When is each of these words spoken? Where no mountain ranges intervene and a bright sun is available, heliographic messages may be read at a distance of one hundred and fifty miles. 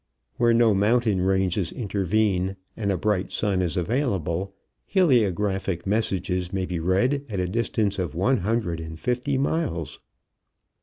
Where 0.37 0.51
no 0.51 0.73
mountain 0.73 1.21
ranges 1.21 1.71
intervene 1.71 2.55
and 2.75 2.91
a 2.91 2.97
bright 2.97 3.31
sun 3.31 3.61
is 3.61 3.77
available, 3.77 4.55
heliographic 4.91 5.85
messages 5.85 6.51
may 6.51 6.65
be 6.65 6.79
read 6.79 7.23
at 7.29 7.39
a 7.39 7.47
distance 7.47 7.99
of 7.99 8.15
one 8.15 8.37
hundred 8.37 8.79
and 8.81 8.99
fifty 8.99 9.37
miles. 9.37 9.99